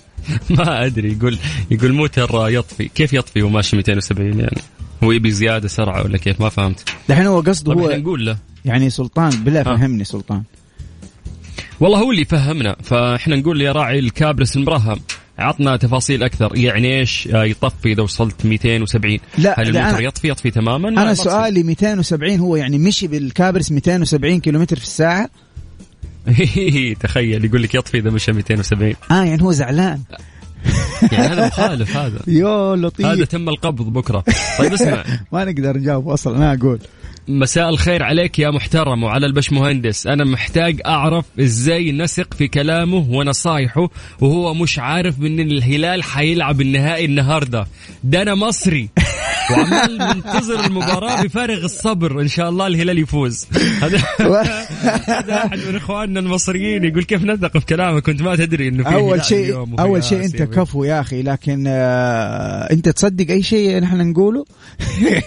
ما 0.49 0.85
أدري 0.85 1.11
يقول 1.11 1.37
يقول 1.71 1.93
موتر 1.93 2.49
يطفي 2.49 2.87
كيف 2.87 3.13
يطفي 3.13 3.41
وماشي 3.41 3.75
270 3.75 4.39
يعني 4.39 4.61
هو 5.05 5.11
يبي 5.11 5.31
زيادة 5.31 5.67
سرعة 5.67 6.03
ولا 6.03 6.17
كيف؟ 6.17 6.41
ما 6.41 6.49
فهمت. 6.49 6.89
دحين 7.09 7.25
هو 7.25 7.39
قصده 7.41 7.73
طيب 7.73 7.83
هو 7.83 7.91
نقول 7.97 8.25
له. 8.25 8.37
يعني 8.65 8.89
سلطان 8.89 9.29
بالله 9.29 9.59
آه. 9.59 9.63
فهمني 9.63 10.03
سلطان. 10.03 10.43
والله 11.79 11.99
هو 11.99 12.11
اللي 12.11 12.25
فهمنا 12.25 12.75
فإحنا 12.83 13.35
نقول 13.35 13.61
يا 13.61 13.71
راعي 13.71 13.99
الكابرس 13.99 14.55
المرهم. 14.55 14.99
عطنا 15.39 15.77
تفاصيل 15.77 16.23
أكثر. 16.23 16.51
يعني 16.57 16.99
إيش؟ 16.99 17.27
آه، 17.27 17.43
يطفي 17.43 17.91
إذا 17.91 18.01
وصلت 18.03 18.45
270 18.45 19.19
لا، 19.37 19.59
هل 19.59 19.73
أنا- 19.73 19.99
يطفي؟ 20.01 20.29
يطفي 20.29 20.51
تماما؟ 20.51 20.89
أنا. 20.89 21.13
سؤالي 21.13 21.63
270 21.63 22.39
هو 22.39 22.55
يعني 22.55 22.77
مشي 22.77 23.07
بالكابرس 23.07 23.71
270 23.71 24.39
كيلومتر 24.39 24.75
في 24.77 24.83
الساعة؟ 24.83 25.29
تخيل 26.99 27.45
يقول 27.45 27.63
لك 27.63 27.75
يطفي 27.75 27.97
إذا 27.97 28.09
مشى 28.09 28.31
270 28.31 28.93
آه 29.11 29.23
يعني 29.23 29.41
هو 29.43 29.51
زعلان. 29.51 29.99
يعني 31.11 31.27
هذا 31.27 31.47
مخالف 31.47 31.97
هذا. 31.97 32.19
يو 32.39 32.73
لطيف. 32.73 33.05
هذا 33.05 33.25
تم 33.25 33.49
القبض 33.49 33.93
بكرة. 33.93 34.23
طيب 34.59 34.73
اسمع. 34.73 35.03
ما 35.33 35.45
نقدر 35.45 35.77
نجاوب 35.77 36.09
أصلا 36.09 36.37
أنا 36.37 36.53
أقول. 36.53 36.79
مساء 37.27 37.69
الخير 37.69 38.03
عليك 38.03 38.39
يا 38.39 38.49
محترم 38.49 39.03
وعلى 39.03 39.25
البش 39.25 39.51
مهندس. 39.53 40.07
أنا 40.07 40.23
محتاج 40.25 40.81
أعرف 40.85 41.25
إزاي 41.39 41.91
نثق 41.91 42.33
في 42.33 42.47
كلامه 42.47 43.05
ونصايحه 43.09 43.89
وهو 44.21 44.53
مش 44.53 44.79
عارف 44.79 45.19
ان 45.19 45.39
الهلال 45.39 46.03
حيلعب 46.03 46.61
النهائي 46.61 47.05
النهارده. 47.05 47.67
ده 48.03 48.21
أنا 48.21 48.35
مصري. 48.35 48.89
وعمال 49.51 49.97
منتظر 50.15 50.65
المباراة 50.65 51.23
بفارغ 51.23 51.63
الصبر 51.65 52.21
إن 52.21 52.27
شاء 52.27 52.49
الله 52.49 52.67
الهلال 52.67 52.99
يفوز. 52.99 53.47
هذا 53.81 53.97
هذا 55.07 55.45
أحد 55.45 55.57
من 55.69 55.75
إخواننا 55.75 56.19
المصريين 56.19 56.83
يقول 56.83 57.03
كيف 57.03 57.23
نثق 57.23 57.57
في 57.57 57.65
كلامك؟ 57.65 58.03
كنت 58.03 58.21
ما 58.21 58.35
تدري 58.35 58.67
إنه 58.67 58.83
في 58.83 58.95
أول 58.95 59.23
شيء 59.25 59.65
أول 59.79 60.03
شيء 60.03 60.25
أنت. 60.25 60.35
كفو 60.41 60.83
يا 60.83 60.99
أخي 61.01 61.21
لكن 61.21 61.63
آه 61.67 62.71
أنت 62.73 62.89
تصدق 62.89 63.31
أي 63.31 63.43
شيء 63.43 63.79
نحن 63.79 64.09
نقوله؟ 64.09 64.45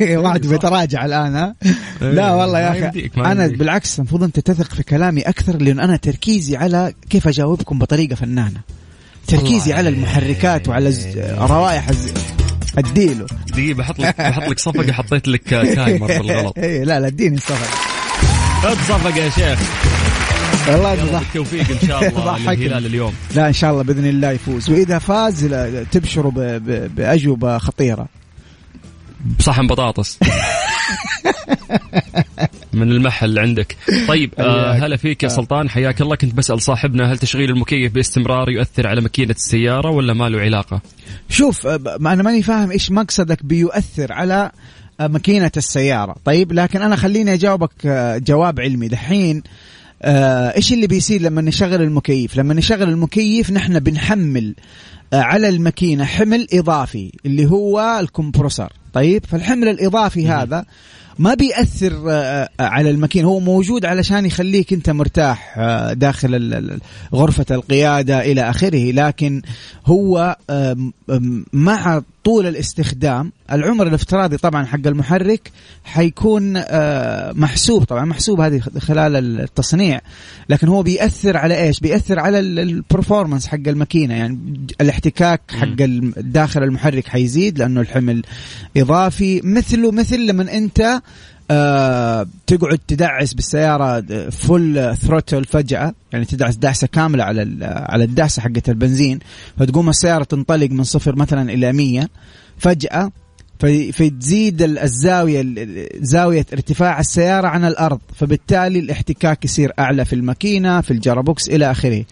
واحد 0.22 0.46
بيتراجع 0.46 1.04
الآن 1.04 1.34
ها؟ 1.36 1.54
لا 2.00 2.26
إيه، 2.28 2.36
والله 2.36 2.52
ما 2.52 2.60
يا 2.60 2.88
أخي 2.90 3.10
أنا. 3.16 3.46
بالعكس 3.46 3.98
المفروض 3.98 4.22
أنت 4.22 4.40
تثق 4.40 4.74
في 4.74 4.82
كلامي 4.82 5.20
أكثر 5.20 5.56
لأن 5.62 5.80
أنا 5.80 5.96
تركيزي 5.96 6.56
على 6.56 6.92
كيف 7.10 7.28
أجاوبكم 7.28 7.78
بطريقة 7.78 8.14
فنانة. 8.14 8.60
تركيزي 9.26 9.72
على 9.72 9.88
المحركات 9.88 10.68
وعلى 10.68 10.88
الز- 10.88 11.18
روائح 11.38 11.88
الز- 11.88 12.12
أديله. 12.78 13.26
دقيقة 13.48 13.76
بحط 13.76 13.98
لك 13.98 14.20
بحط 14.20 14.48
لك 14.48 14.58
صفقة 14.58 14.92
حطيت 14.92 15.28
لك 15.28 15.48
timer 15.48 16.06
بالغلط. 16.18 16.58
إيه 16.58 16.84
لا 16.84 17.00
لا 17.00 17.06
اديني 17.06 17.36
الصفر 17.36 17.66
حط 18.62 18.76
صفقه 18.76 19.16
يا 19.16 19.30
شيخ. 19.30 19.58
والله 20.68 20.92
يلا 20.92 21.02
يضحك 21.02 21.22
بالتوفيق 21.24 21.70
إن 21.82 21.88
شاء 21.88 22.08
الله. 22.08 22.38
للهلال 22.54 22.86
اليوم. 22.86 23.12
لا 23.34 23.48
إن 23.48 23.52
شاء 23.52 23.70
الله 23.70 23.82
بإذن 23.82 24.06
الله 24.06 24.30
يفوز. 24.30 24.70
وإذا 24.70 24.98
فاز 24.98 25.44
تبشروا 25.92 26.32
بأجوبة 26.88 27.58
خطيرة. 27.58 28.08
بصحن 29.38 29.66
بطاطس. 29.66 30.18
من 32.78 32.92
المحل 32.92 33.38
عندك. 33.38 33.76
طيب 34.08 34.34
آه. 34.38 34.72
هلا 34.72 34.96
فيك 34.96 35.22
يا 35.22 35.28
سلطان 35.28 35.70
حياك 35.70 36.00
الله. 36.00 36.16
كنت 36.16 36.34
بسأل 36.34 36.62
صاحبنا 36.62 37.12
هل 37.12 37.18
تشغيل 37.18 37.50
المكيف 37.50 37.92
باستمرار 37.92 38.50
يؤثر 38.50 38.86
على 38.86 39.00
ماكينة 39.00 39.34
السيارة 39.34 39.90
ولا 39.90 40.12
ما 40.12 40.28
له 40.28 40.40
علاقة؟ 40.40 40.80
شوف 41.28 41.66
أه، 41.66 41.96
ما 42.00 42.12
أنا 42.12 42.22
ماني 42.22 42.42
فاهم 42.42 42.70
إيش 42.70 42.90
مقصدك 42.90 43.44
بيؤثر 43.44 44.12
على 44.12 44.50
أه، 45.00 45.06
ماكينة 45.06 45.52
السيارة. 45.56 46.16
طيب 46.24 46.52
لكن 46.52 46.82
أنا 46.82 46.96
خليني 46.96 47.34
أجاوبك 47.34 47.72
أه، 47.86 48.18
جواب 48.18 48.60
علمي. 48.60 48.88
دحين 48.88 49.42
آه، 50.02 50.56
إيش 50.56 50.72
اللي 50.72 50.86
بيصير 50.86 51.22
لما 51.22 51.42
نشغل 51.42 51.82
المكيف؟ 51.82 52.36
لما 52.36 52.54
نشغل 52.54 52.88
المكيف 52.88 53.50
نحن 53.50 53.78
بنحمل 53.78 54.54
آه، 55.12 55.20
على 55.20 55.48
الماكينة 55.48 56.04
حمل 56.04 56.46
إضافي 56.52 57.12
اللي 57.26 57.46
هو 57.46 57.98
الكمبروسر. 58.00 58.72
طيب 58.92 59.24
فالحمل 59.26 59.68
الإضافي 59.68 60.28
هذا 60.28 60.64
ما 61.18 61.34
بيأثر 61.34 62.10
آه، 62.10 62.12
آه، 62.12 62.50
على 62.60 62.90
الماكينة 62.90 63.28
هو 63.28 63.40
موجود 63.40 63.84
علشان 63.84 64.26
يخليك 64.26 64.72
انت 64.72 64.90
مرتاح 64.90 65.58
آه، 65.58 65.92
داخل 65.92 66.80
غرفة 67.14 67.46
القيادة 67.50 68.20
إلى 68.20 68.50
آخره. 68.50 68.92
لكن 68.92 69.42
هو 69.86 70.36
مع 71.52 72.02
طول 72.28 72.46
الاستخدام. 72.46 73.32
العمر 73.52 73.86
الافتراضي 73.86 74.36
طبعا 74.36 74.66
حق 74.66 74.86
المحرك 74.86 75.50
حيكون 75.84 76.54
آه، 76.56 77.32
محسوب. 77.32 77.84
طبعا 77.84 78.04
محسوب 78.04 78.40
هذه 78.40 78.60
خلال 78.78 79.40
التصنيع. 79.40 80.00
لكن 80.48 80.68
هو 80.68 80.82
بيأثر 80.82 81.36
على 81.36 81.62
إيش؟ 81.62 81.80
بيأثر 81.80 82.18
على 82.18 82.38
ال 82.38 82.47
performance 82.47 83.46
حق 83.46 83.68
الماكينة. 83.68 84.14
يعني 84.14 84.38
الاحتكاك 84.80 85.40
حق 85.50 85.76
داخل 86.16 86.62
المحرك 86.62 87.08
حيزيد 87.08 87.58
لأنه 87.58 87.80
الحمل 87.80 88.22
إضافي. 88.76 89.40
مثله 89.44 89.90
مثل 89.92 90.26
لما 90.26 90.56
أنت 90.56 91.00
آه 91.50 92.26
تقعد 92.46 92.78
تدعس 92.88 93.34
بالسيارة 93.34 94.00
full 94.30 94.96
throttle 94.96 95.44
فجأة 95.44 95.94
يعني 96.12 96.24
تدعس 96.24 96.56
دعسة 96.56 96.86
كاملة 96.86 97.24
على 97.24 97.42
ال- 97.42 97.58
على 97.88 98.04
الدعسة 98.04 98.42
حقت 98.42 98.68
البنزين 98.68 99.18
فتقوم 99.58 99.88
السيارة 99.88 100.24
تنطلق 100.24 100.70
من 100.70 100.84
صفر 100.84 101.16
مثلا 101.16 101.52
إلى 101.52 101.72
100 101.72 102.08
فجأة 102.58 103.12
فتزيد 103.92 104.62
ال- 104.62 104.78
الزاوية 104.78 105.40
ال- 105.40 105.88
زاوية 106.06 106.46
ارتفاع 106.52 107.00
السيارة 107.00 107.48
عن 107.48 107.64
الأرض 107.64 107.98
فبالتالي 108.14 108.78
الاحتكاك 108.78 109.44
يصير 109.44 109.72
أعلى 109.78 110.04
في 110.04 110.12
الماكينة 110.12 110.80
في 110.80 110.90
الجرابوكس 110.90 111.48
إلى 111.48 111.70
آخره. 111.70 112.04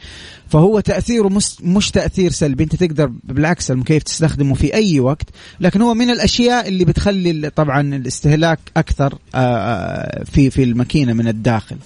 فهو 0.48 0.80
تاثيره 0.80 1.28
مش, 1.28 1.60
مش 1.62 1.90
تأثير 1.90 2.30
سلبي. 2.30 2.64
انت 2.64 2.76
تقدر 2.76 3.12
بالعكس 3.24 3.70
المكيف 3.70 4.02
تستخدمه 4.02 4.54
في 4.54 4.74
أي 4.74 5.00
وقت. 5.00 5.30
لكن 5.60 5.82
هو 5.82 5.94
من 5.94 6.10
الأشياء 6.10 6.68
اللي 6.68 6.84
بتخلي 6.84 7.50
طبعا 7.50 7.80
الاستهلاك 7.96 8.58
أكثر 8.76 9.18
آه، 9.34 9.38
آه، 9.38 10.24
في 10.24 10.50
في 10.50 10.62
الماكينة 10.62 11.12
من 11.12 11.28
الداخل. 11.28 11.76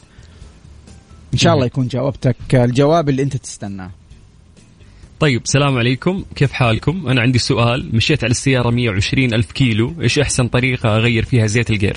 إن 1.35 1.38
شاء 1.38 1.55
الله 1.55 1.67
يكون 1.67 1.88
جاوبتك 1.88 2.37
الجواب 2.55 3.09
اللي 3.09 3.23
أنت 3.23 3.37
تستناه. 3.37 3.90
طيب 5.21 5.43
السلام 5.43 5.79
عليكم. 5.79 6.25
كيف 6.35 6.53
حالكم؟ 6.53 7.09
أنا 7.09 7.20
عندي 7.20 7.38
سؤال. 7.38 7.96
مشيت 7.96 8.25
على 8.25 8.31
السيارة 8.31 8.70
120 8.70 9.35
ألف 9.35 9.53
كيلو. 9.53 9.94
إيش 10.01 10.18
أحسن 10.18 10.49
طريقة 10.49 10.96
أغير 10.96 11.25
فيها 11.25 11.46
زيت 11.46 11.70
الجير؟ 11.70 11.96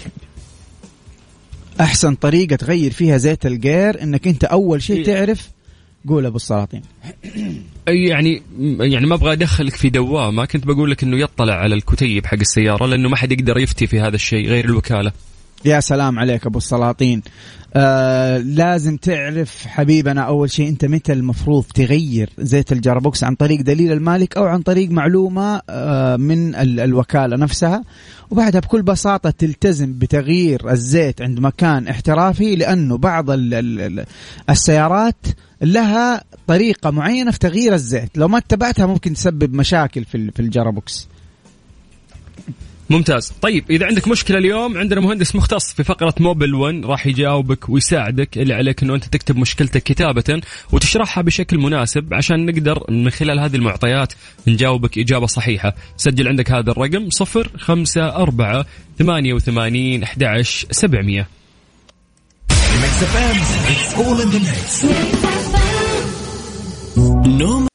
أحسن 1.79 2.15
طريقة 2.15 2.55
تغير 2.55 2.91
فيها 2.91 3.17
زيت 3.17 3.45
الجير 3.45 4.03
إنك 4.03 4.27
أنت 4.27 4.43
أول 4.43 4.83
شيء 4.83 4.97
إيه. 4.97 5.03
تعرف 5.03 5.49
قول 6.09 6.25
أبو 6.25 6.35
السلاطين. 6.35 6.81
أي 7.87 8.03
يعني 8.03 8.41
يعني 8.79 9.05
ما 9.05 9.15
أبغى 9.15 9.31
أدخلك 9.31 9.75
في 9.75 9.89
دوامه 9.89 10.45
كنت 10.45 10.67
بقول 10.67 10.91
لك 10.91 11.03
إنه 11.03 11.17
يطلع 11.17 11.53
على 11.53 11.75
الكتيب 11.75 12.25
حق 12.25 12.37
السيارة 12.39 12.85
لأنه 12.85 13.09
ما 13.09 13.15
حد 13.15 13.31
يقدر 13.31 13.57
يفتي 13.57 13.87
في 13.87 13.99
هذا 13.99 14.15
الشيء 14.15 14.47
غير 14.47 14.65
الوكالة. 14.65 15.11
يا 15.65 15.79
سلام 15.79 16.19
عليك 16.19 16.45
أبو 16.45 16.57
السلاطين. 16.57 17.21
آه 17.75 18.37
لازم 18.37 18.97
تعرف 18.97 19.65
حبيبنا 19.67 20.21
أول 20.21 20.51
شيء 20.51 20.69
أنت 20.69 20.85
متى 20.85 21.13
المفروض 21.13 21.63
تغير 21.63 22.29
زيت 22.39 22.71
ال 22.71 22.78
gearbox 22.78 23.23
عن 23.23 23.35
طريق 23.35 23.61
دليل 23.61 23.91
المالك 23.91 24.37
أو 24.37 24.43
عن 24.45 24.61
طريق 24.61 24.89
معلومة 24.91 25.61
آه 25.69 26.15
من 26.15 26.55
ال- 26.55 26.79
الوكالة 26.79 27.37
نفسها. 27.37 27.83
وبعدها 28.31 28.61
بكل 28.61 28.81
بساطة 28.81 29.29
تلتزم 29.29 29.93
بتغيير 29.93 30.71
الزيت 30.71 31.21
عند 31.21 31.39
مكان 31.39 31.87
احترافي 31.87 32.55
لأنه 32.55 32.97
بعض 32.97 33.29
ال 33.31 33.53
ال 33.53 33.79
ال 33.99 34.05
السيارات 34.49 35.25
لها 35.61 36.23
طريقة 36.47 36.89
معينة 36.91 37.31
في 37.31 37.39
تغيير 37.39 37.73
الزيت. 37.73 38.17
لو 38.17 38.27
ما 38.27 38.37
اتبعتها 38.37 38.85
ممكن 38.85 39.13
تسبب 39.13 39.53
مشاكل 39.53 40.05
في 40.05 40.31
في 40.31 40.39
الجرابوكس 40.39 41.07
ممتاز. 42.89 43.33
طيب 43.41 43.71
إذا 43.71 43.85
عندك 43.85 44.07
مشكلة 44.07 44.37
اليوم 44.37 44.77
عندنا 44.77 45.01
مهندس 45.01 45.35
مختص 45.35 45.73
في 45.73 45.83
فقرة 45.83 46.13
موبل 46.19 46.55
1 46.55 46.85
راح 46.85 47.07
يجاوبك 47.07 47.69
ويساعدك 47.69 48.37
اللي 48.37 48.53
عليك 48.53 48.83
إنه 48.83 48.95
أنت 48.95 49.05
تكتب 49.05 49.37
مشكلتك 49.37 49.83
كتابة 49.83 50.41
وتشرحها 50.71 51.21
بشكل 51.21 51.57
مناسب 51.57 52.13
عشان 52.13 52.45
نقدر 52.45 52.83
من 52.89 53.09
خلال 53.09 53.39
هذه 53.39 53.55
المعطيات 53.55 54.13
نجاوبك 54.47 54.97
إجابة 54.97 55.25
صحيحة. 55.25 55.75
سجل 55.97 56.27
عندك 56.27 56.51
هذا 56.51 56.71
الرقم 56.71 57.09
0 57.09 57.49
5 57.57 58.15
4 58.15 58.65
88 58.99 60.03
11 60.03 60.67
700 60.71 61.27
Mix 62.83 63.03
FM, 63.13 63.37
it's 63.71 63.93
all 64.01 64.17
in 64.23 64.29
the 64.33 64.39
mix. 64.39 64.85
نوم 67.27 67.72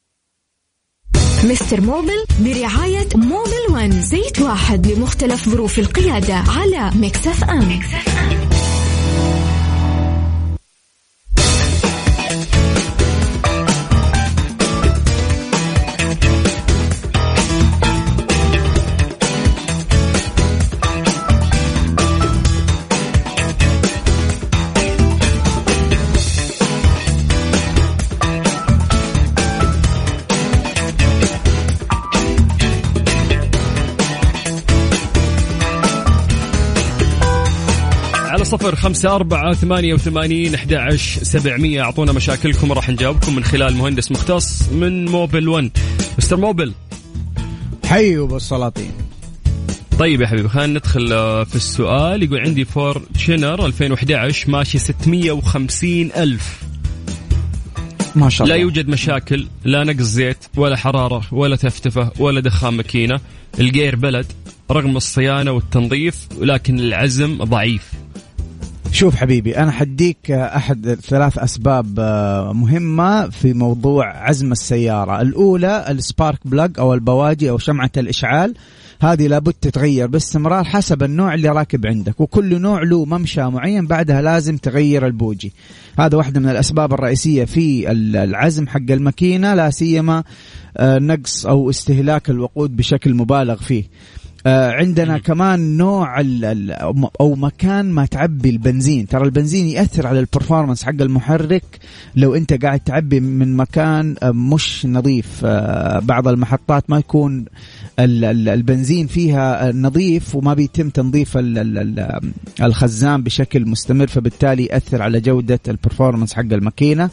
Mister 1.44 1.80
Mobil 1.80 2.24
برعاية 2.40 3.08
Mobil 3.14 3.62
One 3.70 4.02
زيت 4.02 4.40
واحد 4.40 4.86
لمختلف 4.86 5.48
ظروف 5.48 5.78
القيادة 5.78 6.34
على 6.34 6.90
Mix 6.96 7.26
FM. 7.26 7.68
على 7.68 8.47
صفر 38.48 38.76
خمسة 38.76 39.14
أربعة 39.14 39.54
ثمانية 39.54 39.94
وثمانين 39.94 40.54
أحد 40.54 40.96
سبعمية. 41.22 41.82
أعطونا 41.82 42.12
مشاكلكم 42.12 42.70
وراح 42.70 42.90
نجاوبكم 42.90 43.36
من 43.36 43.44
خلال 43.44 43.76
مهندس 43.76 44.12
مختص 44.12 44.68
من 44.68 45.04
Mobil 45.04 45.48
1 45.48 45.70
Mister 46.18 46.36
Mobil. 46.36 46.72
حيوا 47.84 48.26
ابو 48.26 48.36
السلاطين 48.36 48.92
طيب 49.98 50.20
يا 50.20 50.26
حبيبي 50.26 50.48
خلينا 50.48 50.78
ندخل 50.78 51.12
آه، 51.12 51.44
في 51.44 51.56
السؤال. 51.56 52.22
يقول 52.22 52.40
عندي 52.40 52.64
Fortuner 52.64 53.66
2011 53.66 54.50
ماشي 54.50 54.78
650 54.78 56.10
ألف. 56.16 56.62
ما 58.14 58.28
شاء 58.28 58.34
الله. 58.34 58.46
لا 58.46 58.64
يوجد 58.64 58.88
مشاكل 58.88 59.46
لا 59.64 59.84
نقص 59.84 60.02
زيت 60.02 60.44
ولا 60.56 60.76
حرارة 60.76 61.22
ولا 61.32 61.56
تفتفة 61.56 62.10
ولا 62.18 62.40
دخان 62.40 62.74
ماكينة. 62.74 63.20
الجير 63.60 63.96
بلد 63.96 64.26
رغم 64.70 64.96
الصيانة 64.96 65.50
والتنظيف 65.50 66.28
ولكن 66.38 66.78
العزم 66.78 67.44
ضعيف. 67.44 67.97
شوف 68.98 69.16
حبيبي 69.16 69.56
أنا 69.56 69.70
حديك 69.70 70.30
أحد 70.30 70.98
ثلاث 71.02 71.38
أسباب 71.38 71.94
آه، 71.98 72.52
مهمة 72.52 73.28
في 73.28 73.52
موضوع 73.52 74.28
عزم 74.28 74.52
السيارة. 74.52 75.20
الأولى 75.20 75.84
ال 75.88 75.96
spark 75.96 76.38
plug 76.44 76.70
أو 76.78 76.94
البواجي 76.94 77.50
أو 77.50 77.58
شمعة 77.58 77.90
الإشعال 77.96 78.54
هذه 79.00 79.26
لابد 79.26 79.52
تتغير 79.52 80.06
باستمرار 80.06 80.64
حسب 80.64 81.02
النوع 81.02 81.34
اللي 81.34 81.48
راكب 81.48 81.86
عندك 81.86 82.20
وكل 82.20 82.60
نوع 82.60 82.82
له 82.82 83.04
ممشى 83.04 83.42
معين 83.42 83.86
بعدها 83.86 84.22
لازم 84.22 84.56
تغير 84.56 85.06
البوجي. 85.06 85.52
هذا 85.98 86.16
واحدة 86.16 86.40
من 86.40 86.48
الأسباب 86.48 86.92
الرئيسية 86.92 87.44
في 87.44 87.90
العزم 87.92 88.68
حق 88.68 88.90
الماكينة 88.90 89.54
لا 89.54 89.70
سيما 89.70 90.24
آه، 90.76 90.98
نقص 90.98 91.46
أو 91.46 91.70
استهلاك 91.70 92.30
الوقود 92.30 92.76
بشكل 92.76 93.14
مبالغ 93.14 93.56
فيه. 93.56 93.84
عندنا 94.48 95.18
كمان 95.18 95.76
نوع 95.76 96.20
أو 97.20 97.34
مكان 97.34 97.92
ما 97.92 98.06
تعبي 98.06 98.50
البنزين. 98.50 99.06
ترى 99.06 99.24
البنزين 99.24 99.66
يأثر 99.66 100.06
على 100.06 100.20
ال 100.20 100.26
performance 100.26 100.84
حق 100.84 101.00
المحرك. 101.00 101.64
لو 102.16 102.34
أنت 102.34 102.64
قاعد 102.64 102.80
تعبي 102.80 103.20
من 103.20 103.56
مكان 103.56 104.14
آه، 104.22 104.30
مش 104.30 104.86
نظيف. 104.86 105.40
آه، 105.44 105.98
بعض 105.98 106.28
المحطات 106.28 106.90
ما 106.90 106.98
يكون 106.98 107.44
البنزين 107.98 109.06
فيها 109.06 109.72
نظيف 109.72 110.34
وما 110.34 110.54
بيتم 110.54 110.90
تنظيف 110.90 111.38
الخزان 112.62 113.22
بشكل 113.22 113.68
مستمر 113.68 114.06
فبالتالي 114.06 114.64
يأثر 114.64 115.02
على 115.02 115.20
جودة 115.20 115.60
ال 115.68 115.74
performance 115.74 116.34
حق 116.34 116.52
الماكينة. 116.52 117.10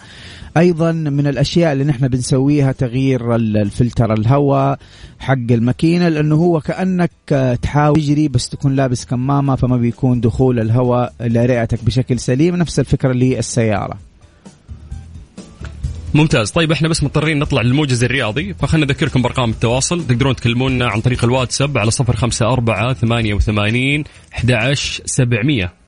أيضا 0.57 0.91
من 0.91 1.27
الأشياء 1.27 1.73
اللي 1.73 1.83
نحن 1.83 2.07
بنسويها 2.07 2.71
تغيير 2.71 3.35
الفلتر 3.35 4.13
الهواء 4.13 4.79
حق 5.19 5.51
الماكينة 5.51 6.09
لأنه 6.09 6.35
هو 6.35 6.59
كأنك 6.59 7.11
تحاول 7.61 7.95
تجري 7.95 8.27
بس 8.27 8.49
تكون 8.49 8.75
لابس 8.75 9.05
كمامة 9.05 9.55
فما 9.55 9.77
بيكون 9.77 10.21
دخول 10.21 10.59
الهواء 10.59 11.13
لرئتك 11.19 11.83
بشكل 11.83 12.19
سليم. 12.19 12.55
نفس 12.55 12.79
الفكرة 12.79 13.13
للسيارة. 13.13 13.97
ممتاز. 16.13 16.51
طيب 16.51 16.71
إحنا 16.71 16.87
بس 16.87 17.03
مضطرين 17.03 17.39
نطلع 17.39 17.61
للموجز 17.61 18.03
الرياضي. 18.03 18.53
فخلنا 18.53 18.85
نذكركم 18.85 19.21
بأرقام 19.21 19.49
التواصل. 19.49 20.07
تقدرون 20.07 20.35
تكلمونا 20.35 20.87
عن 20.87 21.01
طريق 21.01 21.23
الواتساب 21.23 21.77
على 21.77 21.91
054 21.91 22.93
88 22.93 24.03
11700 24.37 25.73